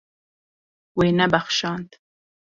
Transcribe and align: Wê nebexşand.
Wê 0.97 1.07
nebexşand. 1.17 1.89